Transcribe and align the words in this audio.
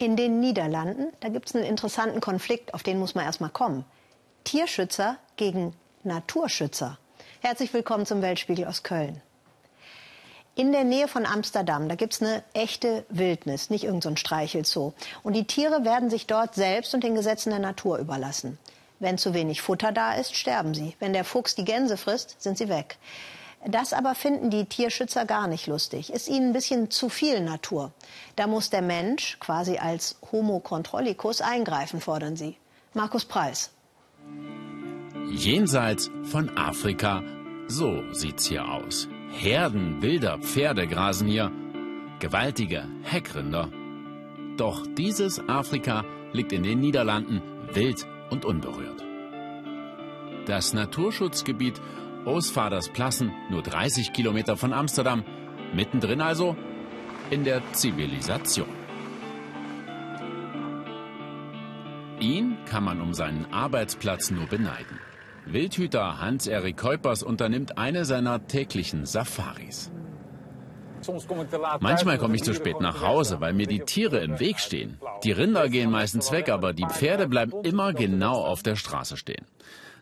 In 0.00 0.14
den 0.14 0.38
Niederlanden, 0.38 1.08
da 1.18 1.28
gibt 1.28 1.48
es 1.48 1.56
einen 1.56 1.64
interessanten 1.64 2.20
Konflikt, 2.20 2.72
auf 2.72 2.84
den 2.84 3.00
muss 3.00 3.16
man 3.16 3.24
erst 3.24 3.40
mal 3.40 3.48
kommen. 3.48 3.84
Tierschützer 4.44 5.16
gegen 5.34 5.74
Naturschützer. 6.04 6.98
Herzlich 7.40 7.74
willkommen 7.74 8.06
zum 8.06 8.22
Weltspiegel 8.22 8.66
aus 8.66 8.84
Köln. 8.84 9.20
In 10.54 10.70
der 10.70 10.84
Nähe 10.84 11.08
von 11.08 11.26
Amsterdam, 11.26 11.88
da 11.88 11.96
gibt 11.96 12.14
es 12.14 12.22
eine 12.22 12.44
echte 12.52 13.04
Wildnis, 13.08 13.70
nicht 13.70 13.82
irgendein 13.82 14.12
so 14.12 14.20
Streichelzoo. 14.20 14.92
Und 15.24 15.34
die 15.34 15.48
Tiere 15.48 15.84
werden 15.84 16.10
sich 16.10 16.28
dort 16.28 16.54
selbst 16.54 16.94
und 16.94 17.02
den 17.02 17.16
Gesetzen 17.16 17.50
der 17.50 17.58
Natur 17.58 17.98
überlassen. 17.98 18.56
Wenn 19.00 19.18
zu 19.18 19.34
wenig 19.34 19.62
Futter 19.62 19.90
da 19.90 20.14
ist, 20.14 20.36
sterben 20.36 20.74
sie. 20.74 20.94
Wenn 21.00 21.12
der 21.12 21.24
Fuchs 21.24 21.56
die 21.56 21.64
Gänse 21.64 21.96
frisst, 21.96 22.40
sind 22.40 22.56
sie 22.56 22.68
weg. 22.68 22.98
Das 23.66 23.92
aber 23.92 24.14
finden 24.14 24.50
die 24.50 24.66
Tierschützer 24.66 25.24
gar 25.24 25.48
nicht 25.48 25.66
lustig. 25.66 26.12
Ist 26.12 26.28
ihnen 26.28 26.50
ein 26.50 26.52
bisschen 26.52 26.90
zu 26.90 27.08
viel 27.08 27.40
Natur. 27.40 27.92
Da 28.36 28.46
muss 28.46 28.70
der 28.70 28.82
Mensch 28.82 29.38
quasi 29.40 29.78
als 29.78 30.16
Homo 30.30 30.60
controllicus 30.60 31.40
eingreifen, 31.40 32.00
fordern 32.00 32.36
sie. 32.36 32.56
Markus 32.94 33.24
Preis. 33.24 33.70
Jenseits 35.30 36.10
von 36.22 36.56
Afrika, 36.56 37.22
so 37.66 38.02
sieht's 38.12 38.46
hier 38.46 38.66
aus. 38.66 39.08
Herden 39.30 40.00
wilder 40.00 40.38
Pferde 40.38 40.86
grasen 40.86 41.28
hier, 41.28 41.52
gewaltige 42.18 42.86
Heckrinder. 43.02 43.68
Doch 44.56 44.86
dieses 44.96 45.46
Afrika 45.48 46.04
liegt 46.32 46.52
in 46.52 46.62
den 46.62 46.80
Niederlanden 46.80 47.42
wild 47.72 48.06
und 48.30 48.44
unberührt. 48.44 49.04
Das 50.46 50.72
Naturschutzgebiet 50.72 51.80
Plassen, 52.92 53.32
nur 53.50 53.62
30 53.62 54.12
Kilometer 54.12 54.56
von 54.56 54.72
Amsterdam, 54.72 55.24
mittendrin 55.74 56.20
also 56.20 56.56
in 57.30 57.44
der 57.44 57.62
Zivilisation. 57.72 58.68
Ihn 62.20 62.56
kann 62.66 62.84
man 62.84 63.00
um 63.00 63.14
seinen 63.14 63.52
Arbeitsplatz 63.52 64.30
nur 64.30 64.46
beneiden. 64.46 64.98
Wildhüter 65.46 66.20
Hans-Erik 66.20 66.76
Kuipers 66.76 67.22
unternimmt 67.22 67.78
eine 67.78 68.04
seiner 68.04 68.46
täglichen 68.46 69.06
Safaris. 69.06 69.90
Manchmal 71.80 72.18
komme 72.18 72.34
ich 72.34 72.42
zu 72.42 72.54
spät 72.54 72.80
nach 72.80 73.02
Hause, 73.02 73.40
weil 73.40 73.54
mir 73.54 73.66
die 73.66 73.80
Tiere 73.80 74.18
im 74.18 74.40
Weg 74.40 74.58
stehen. 74.58 74.98
Die 75.24 75.32
Rinder 75.32 75.68
gehen 75.68 75.90
meistens 75.90 76.32
weg, 76.32 76.50
aber 76.50 76.72
die 76.72 76.86
Pferde 76.86 77.28
bleiben 77.28 77.52
immer 77.62 77.92
genau 77.94 78.34
auf 78.34 78.62
der 78.62 78.76
Straße 78.76 79.16
stehen. 79.16 79.46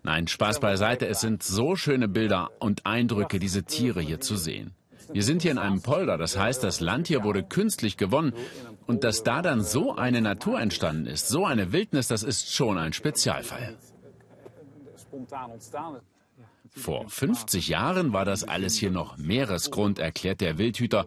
Nein, 0.06 0.28
Spaß 0.28 0.60
beiseite, 0.60 1.08
es 1.08 1.20
sind 1.20 1.42
so 1.42 1.74
schöne 1.74 2.06
Bilder 2.06 2.52
und 2.60 2.86
Eindrücke, 2.86 3.40
diese 3.40 3.64
Tiere 3.64 4.00
hier 4.00 4.20
zu 4.20 4.36
sehen. 4.36 4.70
Wir 5.12 5.24
sind 5.24 5.42
hier 5.42 5.50
in 5.50 5.58
einem 5.58 5.82
Polder, 5.82 6.16
das 6.16 6.38
heißt, 6.38 6.62
das 6.62 6.78
Land 6.78 7.08
hier 7.08 7.24
wurde 7.24 7.42
künstlich 7.42 7.96
gewonnen. 7.96 8.32
Und 8.86 9.02
dass 9.02 9.24
da 9.24 9.42
dann 9.42 9.64
so 9.64 9.96
eine 9.96 10.20
Natur 10.20 10.60
entstanden 10.60 11.06
ist, 11.06 11.26
so 11.26 11.44
eine 11.44 11.72
Wildnis, 11.72 12.06
das 12.06 12.22
ist 12.22 12.54
schon 12.54 12.78
ein 12.78 12.92
Spezialfall. 12.92 13.76
Vor 16.70 17.08
50 17.08 17.66
Jahren 17.66 18.12
war 18.12 18.24
das 18.24 18.44
alles 18.44 18.76
hier 18.76 18.92
noch 18.92 19.16
Meeresgrund, 19.16 19.98
erklärt 19.98 20.40
der 20.40 20.56
Wildhüter. 20.56 21.06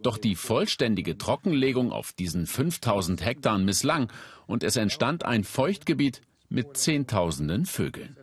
Doch 0.00 0.16
die 0.16 0.34
vollständige 0.34 1.18
Trockenlegung 1.18 1.92
auf 1.92 2.14
diesen 2.14 2.46
5000 2.46 3.22
Hektar 3.22 3.58
misslang 3.58 4.10
und 4.46 4.64
es 4.64 4.76
entstand 4.76 5.26
ein 5.26 5.44
Feuchtgebiet 5.44 6.22
mit 6.48 6.78
Zehntausenden 6.78 7.66
Vögeln. 7.66 8.16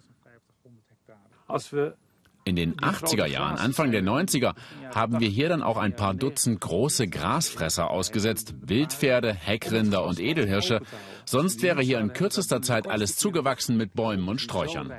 In 2.47 2.55
den 2.55 2.77
80er 2.77 3.25
Jahren, 3.25 3.57
Anfang 3.57 3.91
der 3.91 4.01
90er, 4.01 4.53
haben 4.95 5.19
wir 5.19 5.27
hier 5.27 5.49
dann 5.49 5.61
auch 5.61 5.75
ein 5.75 5.97
paar 5.97 6.13
Dutzend 6.13 6.61
große 6.61 7.09
Grasfresser 7.09 7.89
ausgesetzt, 7.89 8.55
Wildpferde, 8.61 9.33
Heckrinder 9.33 10.05
und 10.05 10.21
Edelhirsche. 10.21 10.79
Sonst 11.25 11.61
wäre 11.61 11.81
hier 11.81 11.99
in 11.99 12.13
kürzester 12.13 12.61
Zeit 12.61 12.87
alles 12.87 13.17
zugewachsen 13.17 13.75
mit 13.75 13.95
Bäumen 13.95 14.29
und 14.29 14.39
Sträuchern. 14.39 14.93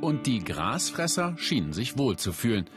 Und 0.00 0.26
die 0.26 0.42
Grasfresser 0.42 1.36
schienen 1.38 1.72
sich 1.72 1.96
wohl 1.96 2.16
zu 2.16 2.32
fühlen. 2.32 2.68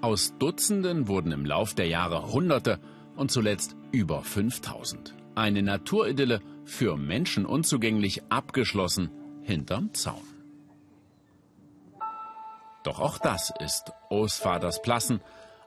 Aus 0.00 0.36
Dutzenden 0.40 1.06
wurden 1.06 1.30
im 1.30 1.46
Lauf 1.46 1.74
der 1.74 1.86
Jahre 1.86 2.32
Hunderte 2.32 2.80
und 3.14 3.30
zuletzt 3.30 3.76
über 3.92 4.22
5000. 4.24 5.14
Eine 5.36 5.62
Naturidylle 5.62 6.40
für 6.64 6.96
Menschen 6.96 7.46
unzugänglich 7.46 8.22
abgeschlossen 8.30 9.10
hinterm 9.48 9.92
Zaun. 9.94 10.22
Doch 12.84 13.00
auch 13.00 13.18
das 13.18 13.52
ist 13.58 13.92
Osvaters 14.08 14.80
Plassen, 14.82 15.20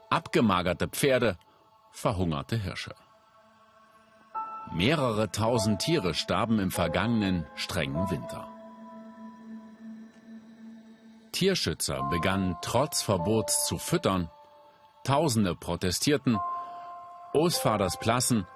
abgemagerte 0.08 0.88
Pferde, 0.88 1.36
verhungerte 1.90 2.56
Hirsche. 2.56 2.94
Mehrere 4.72 5.30
tausend 5.30 5.82
Tiere 5.82 6.14
starben 6.14 6.58
im 6.58 6.70
vergangenen 6.70 7.46
strengen 7.56 8.10
Winter. 8.10 8.48
Tierschützer 11.32 12.02
begannen 12.10 12.56
trotz 12.62 13.02
Verbots 13.02 13.66
zu 13.66 13.78
füttern, 13.78 14.30
Tausende 15.04 15.56
protestierten, 15.56 16.38
Osvaters 17.32 17.98
Plassen 17.98 18.46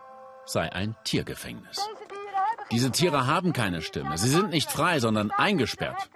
sei 0.44 0.72
ein 0.72 0.94
Tiergefängnis. 1.02 1.95
Diese 2.72 2.90
Tiere 2.90 3.26
haben 3.26 3.52
keine 3.52 3.80
Stimme. 3.82 4.18
Sie 4.18 4.28
sind 4.28 4.50
nicht 4.50 4.70
frei, 4.70 4.98
sondern 4.98 5.30
eingesperrt. 5.30 6.10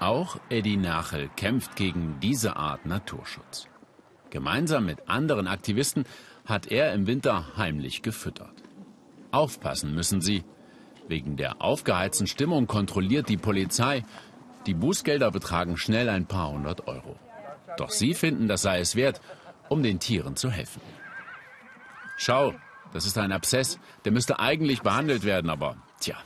Auch 0.00 0.38
Eddie 0.48 0.78
Nachel 0.78 1.28
kämpft 1.36 1.76
gegen 1.76 2.18
diese 2.20 2.56
Art 2.56 2.86
Naturschutz. 2.86 3.68
Gemeinsam 4.30 4.86
mit 4.86 5.08
anderen 5.08 5.46
Aktivisten 5.46 6.06
hat 6.46 6.66
er 6.66 6.92
im 6.94 7.06
Winter 7.06 7.56
heimlich 7.56 8.02
gefüttert. 8.02 8.54
Aufpassen 9.30 9.94
müssen 9.94 10.20
sie. 10.20 10.44
Wegen 11.06 11.36
der 11.36 11.60
aufgeheizten 11.60 12.26
Stimmung 12.26 12.66
kontrolliert 12.66 13.28
die 13.28 13.36
Polizei. 13.36 14.04
Die 14.66 14.74
Bußgelder 14.74 15.30
betragen 15.30 15.76
schnell 15.76 16.08
ein 16.08 16.26
paar 16.26 16.50
hundert 16.50 16.88
Euro. 16.88 17.16
Doch 17.76 17.90
sie 17.90 18.14
finden, 18.14 18.48
das 18.48 18.62
sei 18.62 18.80
es 18.80 18.96
wert, 18.96 19.20
um 19.68 19.82
den 19.82 20.00
Tieren 20.00 20.36
zu 20.36 20.50
helfen. 20.50 20.80
Schau, 22.16 22.54
das 22.92 23.06
ist 23.06 23.18
ein 23.18 23.32
Abszess, 23.32 23.78
der 24.04 24.12
müsste 24.12 24.38
eigentlich 24.38 24.82
behandelt 24.82 25.24
werden, 25.24 25.50
aber 25.50 25.76
tja. 26.00 26.16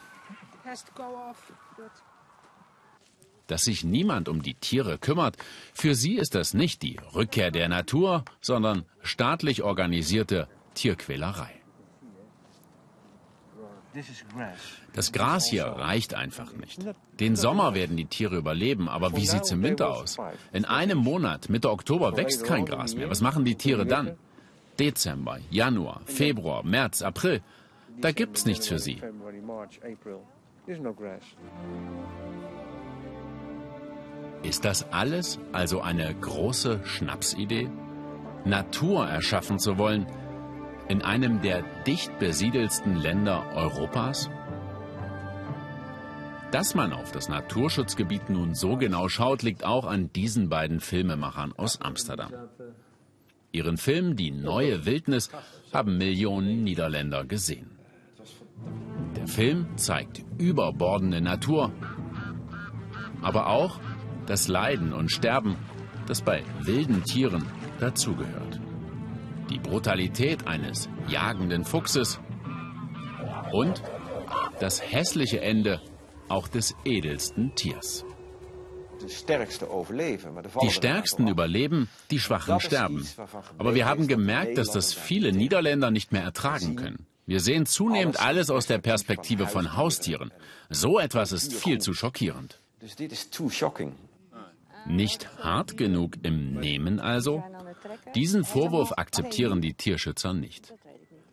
Dass 3.47 3.63
sich 3.63 3.85
niemand 3.85 4.29
um 4.29 4.43
die 4.43 4.55
Tiere 4.55 4.99
kümmert, 4.99 5.37
für 5.73 5.95
sie 5.95 6.17
ist 6.17 6.35
das 6.35 6.55
nicht 6.55 6.83
die 6.83 6.99
Rückkehr 7.15 7.51
der 7.51 7.69
Natur, 7.69 8.25
sondern 8.41 8.85
staatlich 9.03 9.63
organisierte 9.63 10.49
Tierquälerei. 10.75 11.57
Das 14.93 15.13
Gras 15.13 15.47
hier 15.47 15.65
reicht 15.65 16.15
einfach 16.15 16.53
nicht. 16.53 16.81
Den 17.19 17.37
Sommer 17.37 17.75
werden 17.75 17.97
die 17.97 18.05
Tiere 18.05 18.37
überleben, 18.37 18.89
aber 18.89 19.17
wie 19.17 19.27
sieht 19.27 19.45
es 19.45 19.53
im 19.53 19.63
Winter 19.63 19.91
aus? 19.91 20.19
In 20.53 20.65
einem 20.67 20.99
Monat, 20.99 21.49
Mitte 21.49 21.71
Oktober, 21.71 22.17
wächst 22.17 22.45
kein 22.45 22.67
Gras 22.67 22.95
mehr. 22.95 23.09
Was 23.09 23.23
machen 23.23 23.45
die 23.45 23.55
Tiere 23.55 23.87
dann? 23.87 24.19
Dezember, 24.79 25.39
Januar, 25.51 26.01
Februar, 26.05 26.65
März, 26.65 27.03
April. 27.03 27.41
Da 28.01 28.13
gibt's 28.13 28.45
nichts 28.47 28.69
für 28.69 28.79
sie. 28.79 29.01
Ist 34.43 34.65
das 34.65 34.93
alles 34.93 35.39
also 35.53 35.81
eine 35.81 36.15
große 36.15 36.81
Schnapsidee? 36.85 37.69
Natur 38.45 39.07
erschaffen 39.07 39.59
zu 39.59 39.77
wollen 39.79 40.07
in 40.89 41.03
einem 41.03 41.43
der 41.43 41.63
dicht 41.85 42.19
besiedelsten 42.19 42.97
Länder 42.97 43.45
Europas? 43.55 44.31
Dass 46.53 46.77
man 46.77 46.93
auf 46.93 47.11
das 47.11 47.29
Naturschutzgebiet 47.29 48.31
nun 48.31 48.55
so 48.55 48.77
genau 48.77 49.09
schaut, 49.09 49.43
liegt 49.43 49.65
auch 49.65 49.85
an 49.85 50.13
diesen 50.13 50.49
beiden 50.49 50.79
Filmemachern 50.79 51.53
aus 51.57 51.81
Amsterdam. 51.81 52.33
Ihren 53.57 53.79
Film 53.79 54.17
Die 54.17 54.31
neue 54.31 54.85
Wildnis 54.85 55.31
haben 55.73 55.97
Millionen 55.97 56.63
Niederländer 56.63 57.25
gesehen. 57.25 57.71
Der 59.17 59.27
Film 59.27 59.79
zeigt 59.79 60.23
überbordende 60.37 61.23
Natur, 61.23 61.73
aber 63.23 63.47
auch 63.47 63.81
das 64.27 64.49
Leiden 64.49 64.93
und 64.93 65.11
Sterben, 65.11 65.57
das 66.07 66.21
bei 66.21 66.43
wilden 66.61 67.03
Tieren 67.05 67.47
dazugehört. 67.81 68.61
Die 69.49 69.59
Brutalität 69.59 70.47
eines 70.47 70.91
jagenden 71.09 71.65
Fuchses 71.65 72.21
und 73.53 73.83
das 74.61 74.83
hässliche 74.83 75.41
Ende 75.41 75.81
auch 76.29 76.47
des 76.47 76.75
edelsten 76.85 77.55
Tiers. 77.55 78.05
Die 80.63 80.71
Stärksten 80.71 81.29
überleben, 81.29 81.89
die 82.11 82.19
Schwachen 82.19 82.61
sterben. 82.61 83.07
Aber 83.59 83.75
wir 83.75 83.87
haben 83.87 84.09
gemerkt, 84.09 84.59
dass 84.59 84.71
das 84.71 84.93
viele 84.93 85.33
Niederländer 85.33 85.91
nicht 85.91 86.13
mehr 86.13 86.23
ertragen 86.23 86.77
können. 86.77 87.07
Wir 87.27 87.41
sehen 87.41 87.67
zunehmend 87.67 88.21
alles 88.21 88.51
aus 88.51 88.67
der 88.67 88.79
Perspektive 88.79 89.47
von 89.47 89.77
Haustieren. 89.77 90.31
So 90.71 90.99
etwas 90.99 91.33
ist 91.33 91.55
viel 91.55 91.81
zu 91.81 91.93
schockierend. 91.93 92.61
Nicht 94.87 95.29
hart 95.43 95.77
genug 95.77 96.15
im 96.23 96.55
Nehmen 96.55 97.01
also? 97.01 97.43
Diesen 98.15 98.45
Vorwurf 98.45 98.93
akzeptieren 98.93 99.61
die 99.61 99.75
Tierschützer 99.75 100.33
nicht. 100.33 100.73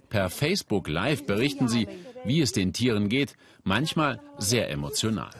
Per 0.09 0.29
Facebook 0.29 0.87
Live 0.87 1.25
berichten 1.25 1.67
sie, 1.67 1.87
wie 2.23 2.41
es 2.41 2.51
den 2.51 2.73
Tieren 2.73 3.09
geht, 3.09 3.35
manchmal 3.63 4.19
sehr 4.37 4.69
emotional. 4.69 5.31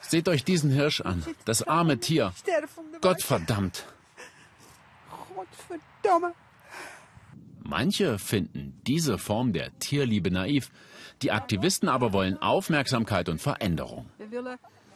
Seht 0.00 0.28
euch 0.28 0.44
diesen 0.44 0.70
Hirsch 0.70 1.00
an, 1.00 1.24
das 1.44 1.62
arme 1.62 1.98
Tier. 1.98 2.32
Gott 3.00 3.22
verdammt. 3.22 3.86
Manche 7.62 8.18
finden 8.18 8.80
diese 8.86 9.18
Form 9.18 9.52
der 9.52 9.78
Tierliebe 9.78 10.30
naiv, 10.30 10.70
die 11.22 11.30
Aktivisten 11.30 11.88
aber 11.88 12.12
wollen 12.12 12.40
Aufmerksamkeit 12.42 13.28
und 13.28 13.40
Veränderung. 13.40 14.06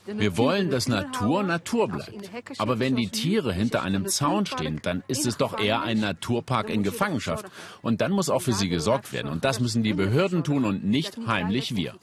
Wir 0.07 0.37
wollen, 0.37 0.71
dass 0.71 0.89
Natur 0.89 1.43
Natur 1.43 1.89
bleibt. 1.89 2.31
Aber 2.59 2.79
wenn 2.79 2.95
die 2.95 3.09
Tiere 3.09 3.53
hinter 3.53 3.83
einem 3.83 4.07
Zaun 4.07 4.47
stehen, 4.47 4.81
dann 4.83 5.03
ist 5.09 5.27
es 5.27 5.37
doch 5.37 5.59
eher 5.59 5.83
ein 5.83 5.99
Naturpark 5.99 6.71
in 6.71 6.83
Gefangenschaft. 6.83 7.47
Und 7.83 8.01
dann 8.01 8.13
muss 8.13 8.31
auch 8.31 8.43
für 8.43 8.53
sie 8.53 8.69
gesorgt 8.69 9.13
werden. 9.13 9.31
Und 9.31 9.45
das 9.45 9.59
müssen 9.59 9.83
die 9.83 9.95
Behörden 9.95 10.45
tun 10.45 10.65
und 10.65 10.85
nicht 10.85 11.19
heimlich 11.27 11.75
wir. 11.75 11.95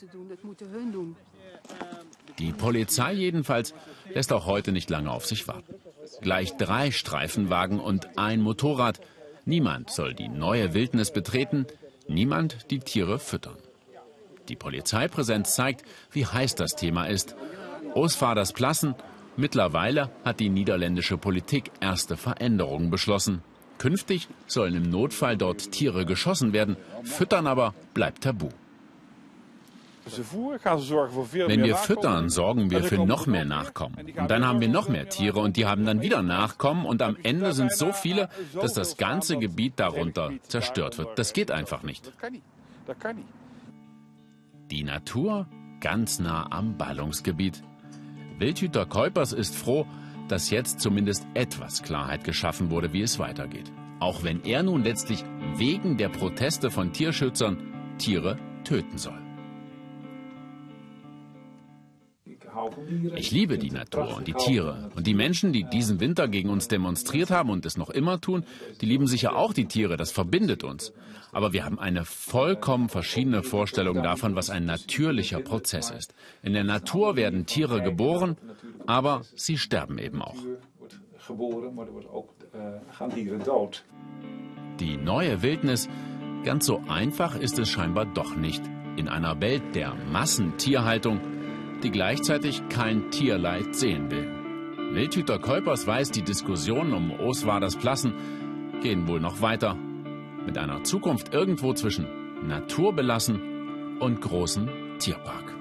Die 2.39 2.51
Polizei 2.51 3.13
jedenfalls 3.13 3.73
lässt 4.13 4.33
auch 4.33 4.45
heute 4.45 4.71
nicht 4.71 4.89
lange 4.89 5.11
auf 5.11 5.25
sich 5.25 5.47
warten. 5.47 5.75
Gleich 6.21 6.57
drei 6.57 6.91
Streifenwagen 6.91 7.79
und 7.79 8.17
ein 8.17 8.41
Motorrad. 8.41 8.99
Niemand 9.45 9.89
soll 9.91 10.13
die 10.13 10.29
neue 10.29 10.73
Wildnis 10.73 11.11
betreten, 11.11 11.67
niemand 12.07 12.71
die 12.71 12.79
Tiere 12.79 13.19
füttern. 13.19 13.57
Die 14.49 14.55
Polizeipräsenz 14.55 15.55
zeigt, 15.55 15.83
wie 16.11 16.25
heiß 16.25 16.55
das 16.55 16.75
Thema 16.75 17.05
ist. 17.05 17.35
Osfaders 17.93 18.53
Plassen. 18.53 18.95
Mittlerweile 19.35 20.11
hat 20.23 20.39
die 20.39 20.49
niederländische 20.49 21.17
Politik 21.17 21.71
erste 21.79 22.17
Veränderungen 22.17 22.89
beschlossen. 22.89 23.41
Künftig 23.77 24.27
sollen 24.47 24.75
im 24.75 24.89
Notfall 24.89 25.37
dort 25.37 25.71
Tiere 25.71 26.05
geschossen 26.05 26.53
werden, 26.53 26.77
füttern 27.03 27.47
aber 27.47 27.73
bleibt 27.93 28.23
tabu. 28.23 28.49
Wenn 30.17 31.63
wir 31.63 31.75
füttern, 31.75 32.29
sorgen 32.29 32.71
wir 32.71 32.83
für 32.83 33.05
noch 33.05 33.27
mehr 33.27 33.45
Nachkommen. 33.45 33.97
Und 34.17 34.31
dann 34.31 34.45
haben 34.45 34.61
wir 34.61 34.69
noch 34.69 34.89
mehr 34.89 35.09
Tiere 35.09 35.39
und 35.39 35.57
die 35.57 35.65
haben 35.65 35.85
dann 35.85 36.01
wieder 36.01 36.21
Nachkommen 36.21 36.85
und 36.85 37.01
am 37.01 37.17
Ende 37.23 37.53
sind 37.53 37.71
so 37.71 37.91
viele, 37.91 38.29
dass 38.53 38.73
das 38.73 38.97
ganze 38.97 39.37
Gebiet 39.37 39.73
darunter 39.77 40.31
zerstört 40.47 40.97
wird. 40.97 41.17
Das 41.17 41.33
geht 41.33 41.51
einfach 41.51 41.83
nicht. 41.83 42.11
Die 44.71 44.83
Natur 44.83 45.47
ganz 45.79 46.19
nah 46.19 46.47
am 46.51 46.77
Ballungsgebiet. 46.77 47.61
Wildhüter 48.39 48.85
Keupers 48.85 49.33
ist 49.33 49.55
froh, 49.55 49.85
dass 50.27 50.49
jetzt 50.49 50.79
zumindest 50.79 51.27
etwas 51.33 51.83
Klarheit 51.83 52.23
geschaffen 52.23 52.71
wurde, 52.71 52.93
wie 52.93 53.01
es 53.01 53.19
weitergeht. 53.19 53.71
Auch 53.99 54.23
wenn 54.23 54.43
er 54.43 54.63
nun 54.63 54.83
letztlich 54.83 55.23
wegen 55.55 55.97
der 55.97 56.09
Proteste 56.09 56.71
von 56.71 56.93
Tierschützern 56.93 57.95
Tiere 57.97 58.37
töten 58.63 58.97
soll. 58.97 59.22
Ich 63.15 63.31
liebe 63.31 63.57
die 63.57 63.71
Natur 63.71 64.17
und 64.17 64.27
die 64.27 64.33
Tiere. 64.33 64.89
Und 64.95 65.07
die 65.07 65.13
Menschen, 65.13 65.53
die 65.53 65.63
diesen 65.63 65.99
Winter 65.99 66.27
gegen 66.27 66.49
uns 66.49 66.67
demonstriert 66.67 67.31
haben 67.31 67.49
und 67.49 67.65
es 67.65 67.77
noch 67.77 67.89
immer 67.89 68.19
tun, 68.21 68.45
die 68.81 68.85
lieben 68.85 69.07
sicher 69.07 69.35
auch 69.35 69.53
die 69.53 69.65
Tiere. 69.65 69.97
Das 69.97 70.11
verbindet 70.11 70.63
uns. 70.63 70.93
Aber 71.31 71.53
wir 71.53 71.65
haben 71.65 71.79
eine 71.79 72.05
vollkommen 72.05 72.89
verschiedene 72.89 73.43
Vorstellung 73.43 74.03
davon, 74.03 74.35
was 74.35 74.49
ein 74.49 74.65
natürlicher 74.65 75.39
Prozess 75.39 75.89
ist. 75.89 76.13
In 76.43 76.53
der 76.53 76.63
Natur 76.63 77.15
werden 77.15 77.45
Tiere 77.45 77.81
geboren, 77.81 78.37
aber 78.85 79.21
sie 79.35 79.57
sterben 79.57 79.97
eben 79.97 80.21
auch. 80.21 80.37
Die 84.79 84.97
neue 84.97 85.41
Wildnis, 85.41 85.89
ganz 86.43 86.65
so 86.65 86.83
einfach 86.87 87.35
ist 87.39 87.57
es 87.57 87.69
scheinbar 87.69 88.05
doch 88.05 88.35
nicht. 88.35 88.61
In 88.95 89.07
einer 89.07 89.41
Welt 89.41 89.63
der 89.73 89.95
Massentierhaltung 90.11 91.19
die 91.83 91.91
gleichzeitig 91.91 92.67
kein 92.69 93.11
Tierleid 93.11 93.75
sehen 93.75 94.09
will. 94.09 94.29
Wildhüter 94.93 95.39
Keupers 95.39 95.85
weiß, 95.85 96.11
die 96.11 96.21
Diskussionen 96.21 96.93
um 96.93 97.11
Oswaders 97.11 97.75
Plassen 97.75 98.13
gehen 98.81 99.07
wohl 99.07 99.19
noch 99.19 99.41
weiter. 99.41 99.75
Mit 100.45 100.57
einer 100.57 100.83
Zukunft 100.83 101.33
irgendwo 101.33 101.73
zwischen 101.73 102.07
naturbelassen 102.47 103.97
und 103.99 104.21
großem 104.21 104.69
Tierpark. 104.99 105.52